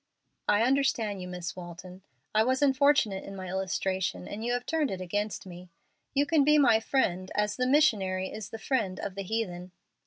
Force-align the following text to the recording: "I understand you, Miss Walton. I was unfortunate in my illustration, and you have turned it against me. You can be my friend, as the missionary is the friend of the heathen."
"I 0.47 0.63
understand 0.63 1.21
you, 1.21 1.27
Miss 1.27 1.55
Walton. 1.55 2.01
I 2.33 2.43
was 2.43 2.63
unfortunate 2.63 3.23
in 3.23 3.35
my 3.35 3.49
illustration, 3.49 4.27
and 4.27 4.43
you 4.43 4.51
have 4.53 4.65
turned 4.65 4.89
it 4.89 4.99
against 4.99 5.45
me. 5.45 5.69
You 6.15 6.25
can 6.25 6.43
be 6.43 6.57
my 6.57 6.79
friend, 6.79 7.31
as 7.35 7.55
the 7.55 7.67
missionary 7.67 8.27
is 8.31 8.49
the 8.49 8.57
friend 8.57 8.99
of 8.99 9.13
the 9.13 9.21
heathen." 9.21 9.73